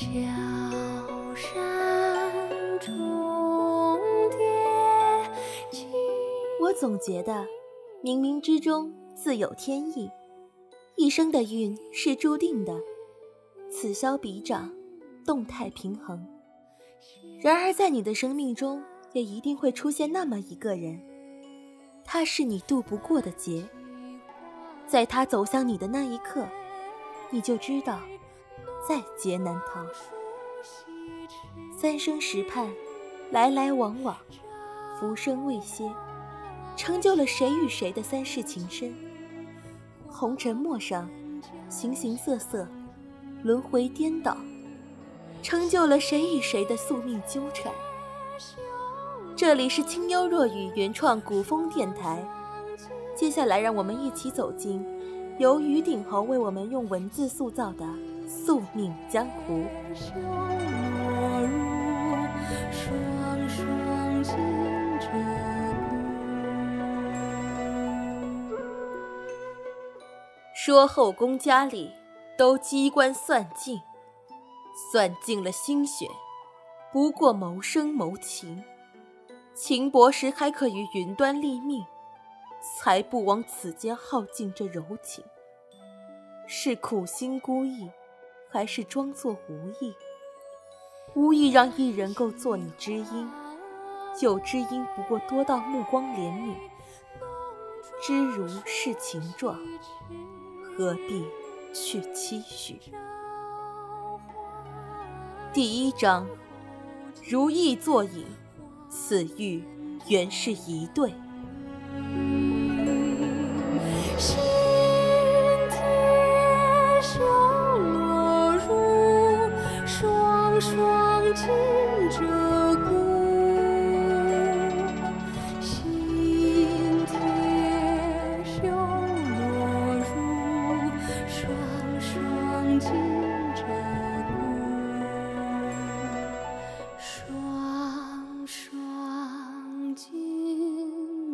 [0.00, 0.06] 小
[1.36, 2.32] 山
[2.80, 4.00] 中
[6.58, 7.44] 我总觉得，
[8.02, 10.10] 冥冥之中自有天意，
[10.96, 12.74] 一生的运是注定的，
[13.70, 14.72] 此消彼长，
[15.26, 16.26] 动态平衡。
[17.42, 20.98] 然而，在你的生命中，也一定会出现那么一个人，
[22.06, 23.68] 他是你渡不过的劫。
[24.86, 26.48] 在他走向你的那一刻，
[27.28, 28.00] 你就知道，
[28.86, 29.84] 在劫难逃。
[31.76, 32.68] 三生石畔，
[33.30, 34.16] 来来往往，
[34.98, 35.90] 浮生未歇，
[36.76, 38.94] 成就了谁与谁的三世情深。
[40.08, 41.08] 红尘陌上，
[41.68, 42.66] 形形色色，
[43.42, 44.36] 轮回颠倒。
[45.42, 47.72] 成就了谁与谁的宿命纠缠。
[49.34, 52.22] 这里是清幽若雨原创古风电台，
[53.16, 54.84] 接下来让我们一起走进
[55.38, 57.86] 由于鼎侯为我们用文字塑造的
[58.30, 59.64] 宿命江湖。
[70.54, 71.90] 说后宫佳丽
[72.38, 73.80] 都机关算尽。
[74.92, 76.06] 算尽了心血，
[76.92, 78.62] 不过谋生谋情。
[79.52, 81.84] 情薄时还可于云端立命，
[82.62, 85.24] 才不枉此间耗尽这柔情。
[86.46, 87.90] 是苦心孤诣，
[88.52, 89.94] 还是装作无意？
[91.14, 93.30] 无意让一人够做你知音，
[94.20, 96.54] 有知音不过多到目光怜悯。
[98.02, 99.56] 知如是情状，
[100.76, 101.24] 何必
[101.72, 102.80] 去期许？
[105.52, 106.26] 第一章，
[107.28, 108.26] 如意作引，
[108.88, 109.64] 此玉
[110.08, 111.12] 原是一对。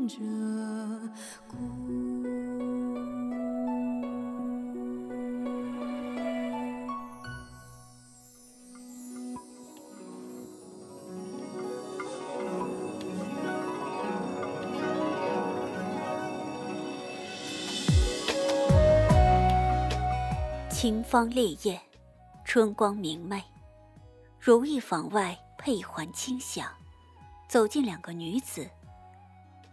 [0.08, 0.18] 着
[1.48, 1.56] 骨。
[20.70, 21.80] 清芳烈焰，
[22.44, 23.42] 春光明媚，
[24.38, 26.68] 如意坊外佩环轻响，
[27.48, 28.68] 走进两个女子，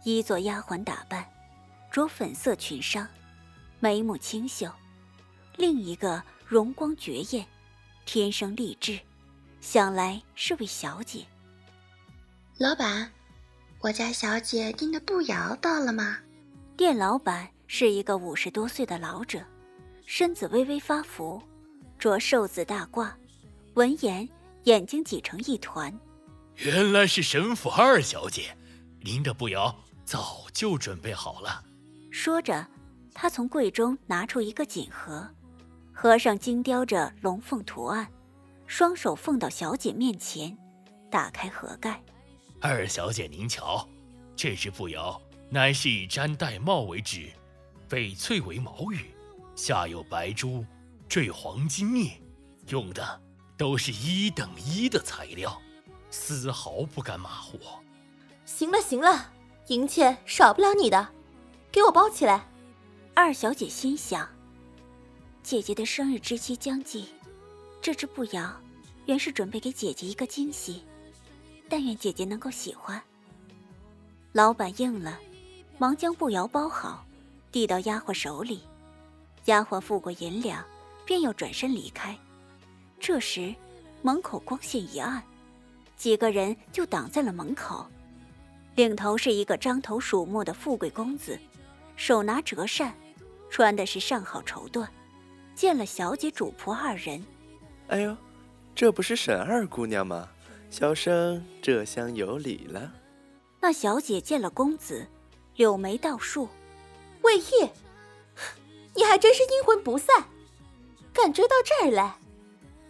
[0.04, 1.26] 一做丫鬟打扮，
[1.90, 3.06] 着粉色裙裳，
[3.80, 4.68] 眉目清秀；
[5.56, 7.46] 另一个容光绝艳，
[8.04, 9.00] 天生丽质，
[9.62, 11.24] 想来是位小姐。
[12.58, 13.10] 老板，
[13.80, 16.18] 我家小姐订的步摇到了吗？
[16.76, 19.42] 店老板是一个五十多岁的老者，
[20.04, 21.42] 身子微微发福，
[21.98, 23.10] 着瘦子大褂，
[23.72, 24.28] 闻言
[24.64, 25.98] 眼睛挤成一团。
[26.56, 28.54] 原来是神府二小姐，
[29.00, 31.64] 您的步摇早就准备好了。
[32.10, 32.66] 说着，
[33.12, 35.28] 他从柜中拿出一个锦盒，
[35.92, 38.10] 盒上精雕着龙凤图案，
[38.66, 40.56] 双手奉到小姐面前，
[41.10, 42.02] 打开盒盖。
[42.60, 43.88] 二小姐您瞧，
[44.36, 45.20] 这只步摇
[45.50, 47.30] 乃是以毡玳瑁为纸，
[47.88, 49.10] 翡翠为毛羽，
[49.54, 50.64] 下有白珠，
[51.08, 52.12] 缀黄金篾，
[52.68, 53.20] 用的
[53.56, 55.60] 都是一等一的材料，
[56.10, 57.58] 丝毫不敢马虎。
[58.46, 59.32] 行了行了，
[59.68, 61.08] 银钱少不了你的，
[61.72, 62.46] 给我包起来。
[63.14, 64.28] 二小姐心想：
[65.42, 67.06] 姐姐的生日之期将近，
[67.80, 68.54] 这只步摇
[69.06, 70.84] 原是准备给姐姐一个惊喜，
[71.66, 73.00] 但愿姐姐能够喜欢。
[74.32, 75.18] 老板应了，
[75.78, 77.02] 忙将步摇包好，
[77.50, 78.64] 递到丫鬟手里。
[79.46, 80.62] 丫鬟付过银两，
[81.06, 82.14] 便要转身离开。
[83.00, 83.54] 这时，
[84.02, 85.22] 门口光线一暗，
[85.96, 87.86] 几个人就挡在了门口。
[88.74, 91.38] 领头是一个獐头鼠目的富贵公子，
[91.96, 92.92] 手拿折扇，
[93.48, 94.86] 穿的是上好绸缎。
[95.54, 97.24] 见了小姐主仆二人，
[97.86, 98.16] 哎呦，
[98.74, 100.28] 这不是沈二姑娘吗？
[100.68, 102.92] 小生这厢有礼了。
[103.60, 105.06] 那小姐见了公子，
[105.54, 106.48] 柳眉倒竖，
[107.22, 107.70] 魏烨，
[108.96, 110.24] 你还真是阴魂不散，
[111.12, 112.16] 敢追到这儿来，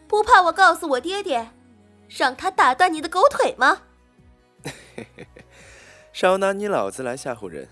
[0.09, 1.51] 不怕我告诉我爹爹，
[2.09, 3.83] 让他打断你的狗腿吗？
[6.15, 7.69] 少拿你老子来吓唬人！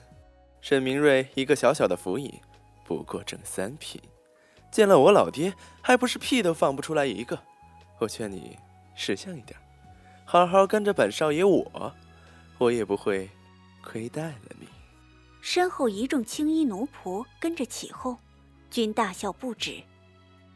[0.60, 2.28] 沈明瑞一个小小的府尹，
[2.84, 4.02] 不过正三品，
[4.68, 7.38] 见了我老爹，还不是屁都放不出来一个。
[8.00, 8.58] 我劝你
[8.96, 9.56] 识相一点，
[10.24, 11.94] 好好跟着本少爷我，
[12.58, 13.30] 我也不会
[13.80, 14.66] 亏待了你。
[15.40, 18.18] 身后一众青衣奴仆跟着起哄，
[18.72, 19.80] 均大笑不止。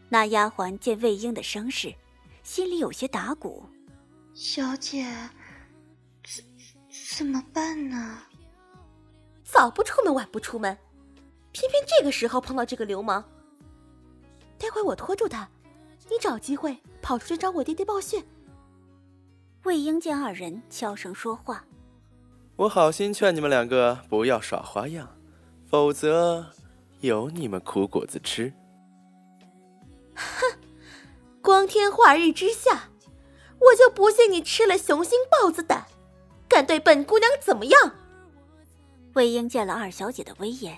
[0.09, 1.95] 那丫鬟见魏婴的声势，
[2.43, 3.65] 心里有些打鼓。
[4.35, 5.46] 小姐，怎
[7.09, 8.19] 怎么办呢？
[9.45, 10.77] 早不出门，晚不出门，
[11.53, 13.25] 偏偏这个时候碰到这个流氓。
[14.59, 15.49] 待会我拖住他，
[16.11, 18.25] 你找机会跑出去找我爹爹报讯。
[19.63, 21.65] 魏婴见二人悄声说话，
[22.57, 25.17] 我好心劝你们两个不要耍花样，
[25.69, 26.47] 否则
[27.01, 28.53] 有你们苦果子吃。
[30.15, 30.59] 哼，
[31.41, 32.91] 光天化日之下。
[33.59, 35.87] 我就不信你吃了雄心豹子胆，
[36.57, 37.95] 敢对本姑娘怎么样？
[39.13, 40.75] 魏婴见了二小姐的威严，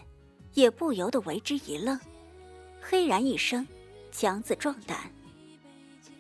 [0.55, 1.97] 也不由得为之一愣，
[2.81, 3.65] 嘿然一声，
[4.11, 4.99] 强自壮胆。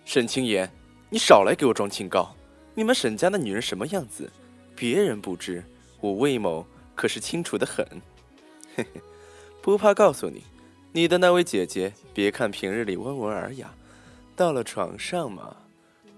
[0.04, 0.70] 沈清言，
[1.10, 2.32] 你少来给我装清高！
[2.72, 4.30] 你们沈家的女人什么样子，
[4.76, 5.64] 别人不知，
[6.00, 6.64] 我魏某
[6.94, 7.84] 可是清楚的很。
[8.76, 9.00] 嘿嘿，
[9.60, 10.44] 不怕告诉你，
[10.92, 13.74] 你的那位姐姐，别看平日里温文尔雅，
[14.36, 15.56] 到了床上嘛。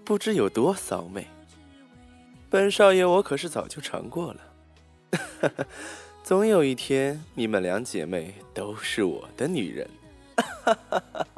[0.05, 1.27] 不知有多骚媚，
[2.51, 4.41] 本少爷我可是早就尝过了。
[6.25, 9.89] 总有一天，你们两姐妹都是我的女人。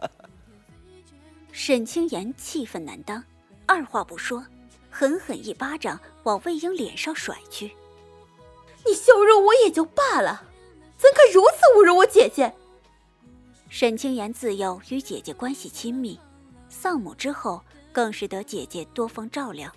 [1.53, 3.23] 沈清言气愤难当，
[3.67, 4.43] 二话不说，
[4.91, 7.73] 狠狠一巴掌往魏婴脸上甩去。
[8.87, 10.45] 你羞辱我也就罢了，
[10.97, 12.55] 怎可如此侮辱我姐姐？
[13.69, 16.19] 沈清言自幼与姐姐关系亲密，
[16.71, 17.63] 丧母之后。
[17.95, 19.71] 更是得姐姐多方照料，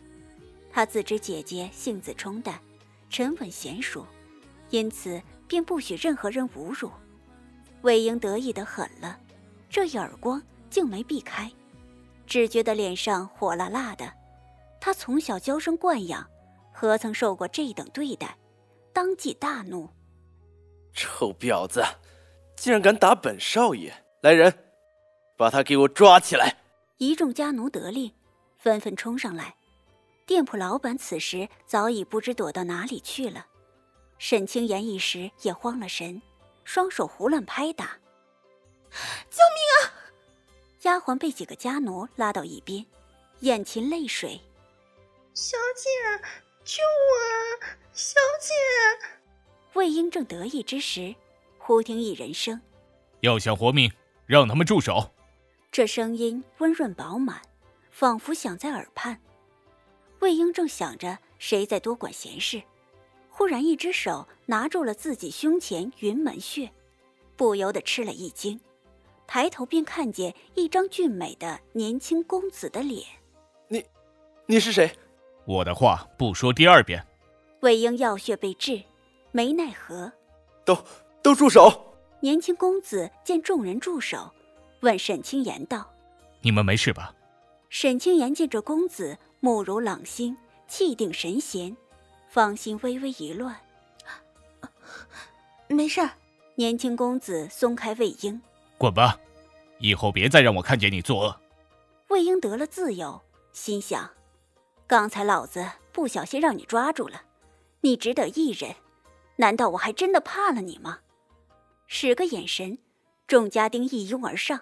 [0.76, 2.60] 他自知姐姐性子冲淡、
[3.10, 4.06] 沉稳娴熟，
[4.72, 6.92] 因此便不许任何人侮辱。
[7.84, 9.18] 魏婴得意的很了，
[9.70, 11.50] 这一耳光竟没避开，
[12.28, 14.12] 只觉得脸上火辣辣的。
[14.82, 16.30] 他从小娇生惯养，
[16.74, 18.36] 何曾受过这等对待？
[18.92, 19.90] 当即大怒
[20.92, 21.86] ：“臭婊子，
[22.58, 23.94] 竟然敢打本少爷！
[24.20, 24.54] 来人，
[25.38, 26.58] 把他给我抓起来！”
[27.00, 28.12] 一众家奴得令，
[28.58, 29.56] 纷纷冲上来。
[30.26, 33.46] 店铺老板此时早已不知躲到哪里去了。
[34.18, 36.22] 沈清言一时也慌了神，
[36.64, 37.98] 双手胡乱拍打
[39.30, 39.94] ：“救命啊！”
[40.84, 42.86] 丫鬟被几个家奴拉到一边，
[43.42, 44.42] 眼噙泪水
[45.36, 45.90] ：“小姐，
[46.64, 47.66] 救我！
[47.94, 48.54] 小姐！”
[49.74, 51.14] 魏婴正得意之时，
[51.58, 52.60] 忽听一人声
[53.22, 53.92] ：“要想活命，
[54.26, 55.12] 让他们住手！”
[55.72, 57.42] 这声音温润饱满，
[57.92, 59.20] 仿佛响在耳畔。
[60.26, 62.64] 魏婴正想着谁在多管闲事，
[63.30, 66.72] 忽然一只手拿住了自己胸前云门穴，
[67.36, 68.60] 不由得吃了一惊，
[69.28, 73.04] 抬头便看见一张俊美的年轻公子的脸。
[73.68, 73.86] 你，
[74.48, 74.92] 你是谁？
[75.46, 77.06] 我的话不说第二遍。
[77.60, 78.82] 魏婴要穴被治，
[79.32, 80.12] 没奈何。
[80.66, 80.76] 都
[81.22, 81.96] 都住手！
[82.20, 84.34] 年轻公子见众人住手。
[84.82, 85.88] 问沈清言道
[86.42, 87.14] ：“你们没事吧？”
[87.70, 90.36] 沈清言见这公子目如朗星，
[90.68, 91.78] 气定神闲，
[92.28, 93.56] 芳心微微一乱。
[95.68, 96.02] 没事。
[96.56, 98.42] 年轻公子松开魏婴，
[98.80, 99.20] 滚吧，
[99.78, 101.40] 以后别再让我看见你作恶。
[102.08, 103.22] 魏婴得了自由，
[103.54, 104.10] 心想：
[104.88, 107.22] 刚才老子不小心让你抓住了，
[107.82, 108.74] 你只得一人。
[109.36, 111.02] 难道我还真的怕了你吗？
[111.86, 112.80] 使个眼神，
[113.28, 114.62] 众家丁一拥而上。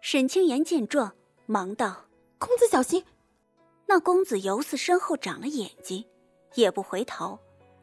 [0.00, 1.12] 沈清言见状，
[1.44, 2.06] 忙道
[2.38, 3.04] ：“公子小心！”
[3.88, 6.04] 那公子犹似身后长了眼睛，
[6.54, 7.38] 也不回头，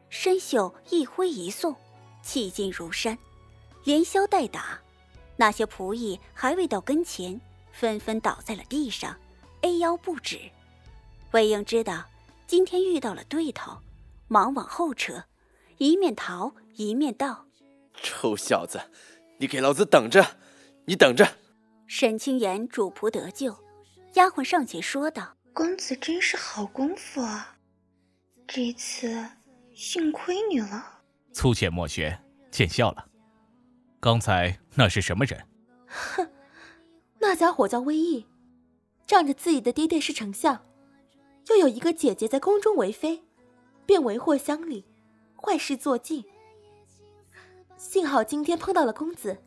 [0.09, 1.75] 身袖一挥一送，
[2.21, 3.17] 气劲如山，
[3.83, 4.79] 连削带打。
[5.35, 9.17] 那些仆役还未到跟前，纷纷倒在了地上
[9.61, 10.39] ，A 腰不止。
[11.31, 12.05] 魏婴知道
[12.45, 13.75] 今天遇到了对头，
[14.27, 15.23] 忙往后撤，
[15.79, 17.47] 一面逃一面道
[18.01, 18.79] ：“臭小子，
[19.39, 20.37] 你给老子等着！
[20.85, 21.27] 你等着！”
[21.87, 23.57] 沈清言主仆得救，
[24.13, 27.55] 丫鬟上前说道：“公子真是好功夫啊，
[28.45, 29.25] 这次
[29.73, 30.99] 幸亏你了。”
[31.31, 32.19] 粗浅莫学，
[32.51, 33.07] 见笑了。
[34.01, 35.47] 刚才那是什么人？
[35.87, 36.29] 哼，
[37.19, 38.27] 那家伙叫魏毅，
[39.07, 40.61] 仗着自己的爹爹是丞相，
[41.47, 43.23] 又有一个姐姐在宫中为妃，
[43.85, 44.83] 便为祸乡里，
[45.41, 46.25] 坏事做尽。
[47.77, 49.41] 幸好今天碰到了公子。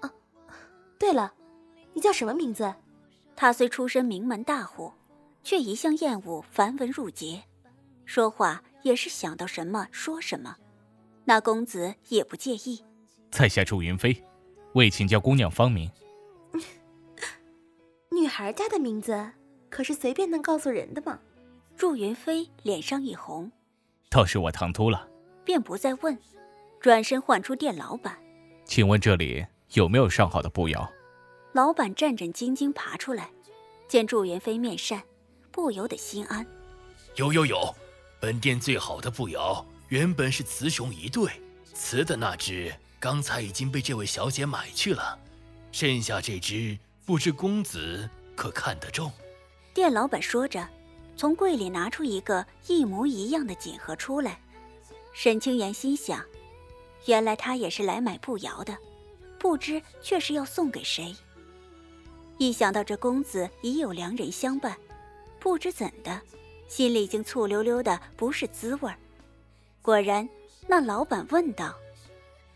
[0.00, 0.12] 啊，
[0.98, 1.32] 对了。
[1.92, 2.74] 你叫什么名字？
[3.36, 4.92] 他虽出身名门大户，
[5.42, 7.42] 却一向厌恶繁文缛节，
[8.04, 10.56] 说话也是想到什么说什么。
[11.24, 12.84] 那公子也不介意。
[13.30, 14.22] 在下祝云飞，
[14.74, 15.90] 为请教姑娘芳名。
[18.10, 19.30] 女孩家的名字
[19.70, 21.18] 可是随便能告诉人的吗？
[21.76, 23.50] 祝云飞脸上一红，
[24.10, 25.08] 倒是我唐突了，
[25.44, 26.16] 便不再问，
[26.78, 28.18] 转身唤出店老板。
[28.64, 30.92] 请问这里有没有上好的步摇？
[31.52, 33.30] 老板战战兢兢爬出来，
[33.88, 35.02] 见祝云飞面善，
[35.52, 36.44] 不由得心安。
[37.16, 37.72] 有有有，
[38.18, 41.30] 本店最好的步摇原本是雌雄一对，
[41.74, 45.18] 雌的那只刚才已经被这位小姐买去了，
[45.70, 49.12] 剩下这只不知公子可看得中？
[49.74, 50.66] 店老板说着，
[51.16, 54.40] 从柜里拿出一个一模一样的锦盒出来。
[55.12, 56.24] 沈清言心想，
[57.04, 58.76] 原来他也是来买步摇的，
[59.38, 61.14] 不知却是要送给谁。
[62.38, 64.76] 一想到这公子已有良人相伴，
[65.42, 66.20] 不知怎的，
[66.68, 68.96] 心里竟醋溜溜的，不是滋味儿。
[69.82, 70.26] 果然，
[70.68, 71.74] 那老板问道：“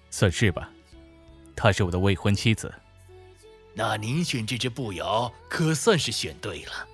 [0.08, 0.70] 算是吧，
[1.56, 2.72] 她是我的未婚妻子。
[3.74, 6.86] 那您选这只步摇，可算是选对了。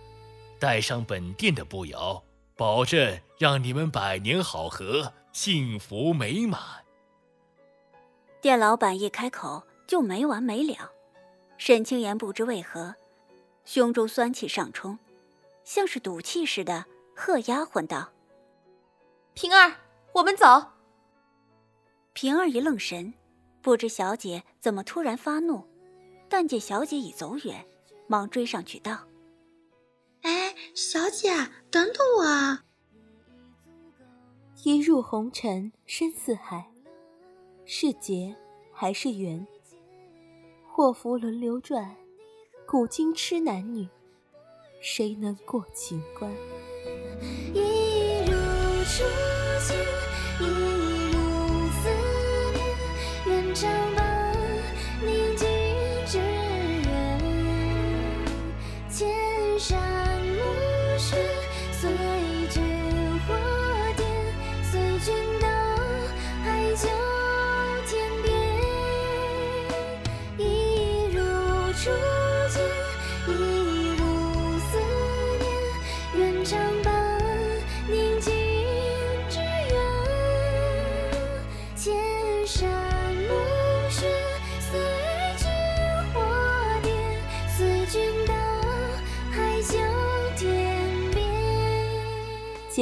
[0.58, 2.24] 带上本店的步摇，
[2.56, 6.58] 保证让你们百年好合，幸福美满。”
[8.40, 10.90] 店老板一开口就没完没了。
[11.58, 12.94] 沈清言不知为何，
[13.66, 14.98] 胸中酸气上冲，
[15.64, 18.12] 像是赌气似的，喝丫鬟道
[19.34, 19.74] ：“平儿，
[20.12, 20.46] 我们走。”
[22.14, 23.14] 平儿一愣神，
[23.62, 25.64] 不知小姐怎么突然发怒，
[26.28, 27.64] 但见小姐已走远，
[28.06, 29.06] 忙追上去道
[30.22, 31.30] ：“哎，小姐，
[31.70, 32.64] 等等我啊！”
[34.64, 36.70] 一入红尘深似海，
[37.64, 38.36] 是劫
[38.72, 39.46] 还是缘？
[40.68, 41.96] 祸福轮流转，
[42.66, 43.88] 古今痴男女，
[44.82, 46.28] 谁能过情关？
[47.54, 47.60] 一
[48.26, 48.32] 如
[48.82, 49.04] 初
[49.64, 49.78] 见，
[50.40, 50.42] 一
[51.12, 51.16] 如
[51.70, 51.88] 思
[52.52, 52.60] 念，
[53.26, 54.34] 愿长伴
[55.06, 55.46] 宁静
[56.04, 56.90] 致远。
[58.90, 59.06] 千
[59.56, 61.16] 山暮雪，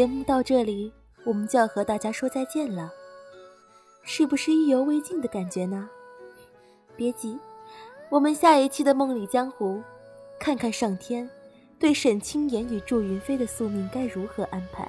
[0.00, 0.90] 节目到这里，
[1.24, 2.90] 我们就要和大家说再见了，
[4.02, 5.90] 是不是意犹未尽的感觉呢？
[6.96, 7.38] 别急，
[8.08, 9.76] 我们下一期的《梦里江湖》，
[10.38, 11.28] 看看上天
[11.78, 14.88] 对沈清言与祝云飞的宿命该如何安排。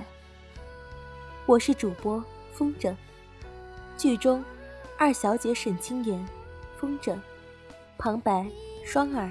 [1.45, 2.95] 我是主播风筝，
[3.97, 4.41] 剧中
[4.97, 6.25] 二小姐沈清言，
[6.79, 7.19] 风筝，
[7.97, 8.49] 旁白
[8.85, 9.29] 双儿，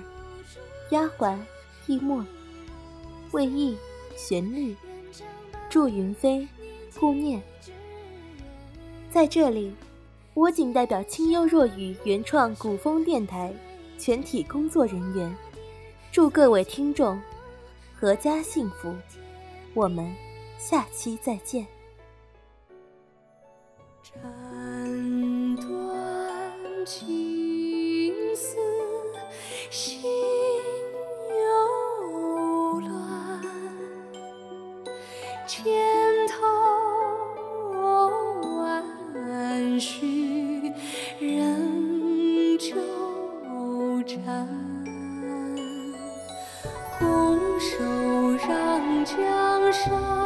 [0.91, 1.39] 丫鬟
[1.87, 2.23] 易墨，
[3.31, 3.79] 魏毅
[4.15, 4.77] 旋律，
[5.71, 6.47] 祝云飞，
[6.99, 7.41] 顾念。
[9.09, 9.73] 在这里，
[10.35, 13.55] 我仅代表清幽若雨原创古风电台
[13.97, 15.33] 全体工作人员，
[16.11, 17.17] 祝各位听众
[18.01, 18.93] 阖家幸福。
[19.73, 20.13] 我们
[20.59, 21.65] 下期再见。
[35.51, 35.65] 千
[36.29, 36.47] 头
[38.57, 40.73] 万绪
[41.19, 42.77] 仍纠
[44.07, 44.47] 缠，
[47.01, 47.83] 拱手
[48.47, 50.20] 让江山。